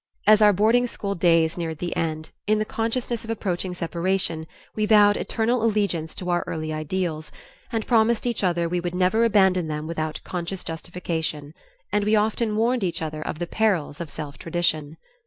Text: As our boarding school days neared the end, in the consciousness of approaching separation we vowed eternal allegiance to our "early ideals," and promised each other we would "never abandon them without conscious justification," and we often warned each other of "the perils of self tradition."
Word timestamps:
As 0.25 0.41
our 0.41 0.51
boarding 0.51 0.87
school 0.87 1.13
days 1.13 1.59
neared 1.59 1.77
the 1.77 1.95
end, 1.95 2.31
in 2.47 2.57
the 2.57 2.65
consciousness 2.65 3.23
of 3.23 3.29
approaching 3.29 3.75
separation 3.75 4.47
we 4.75 4.87
vowed 4.87 5.15
eternal 5.15 5.63
allegiance 5.63 6.15
to 6.15 6.31
our 6.31 6.43
"early 6.47 6.73
ideals," 6.73 7.31
and 7.71 7.85
promised 7.85 8.25
each 8.25 8.43
other 8.43 8.67
we 8.67 8.79
would 8.79 8.95
"never 8.95 9.23
abandon 9.23 9.67
them 9.67 9.85
without 9.85 10.19
conscious 10.23 10.63
justification," 10.63 11.53
and 11.91 12.03
we 12.03 12.15
often 12.15 12.55
warned 12.55 12.83
each 12.83 13.03
other 13.03 13.21
of 13.21 13.37
"the 13.37 13.45
perils 13.45 14.01
of 14.01 14.09
self 14.09 14.39
tradition." 14.39 14.97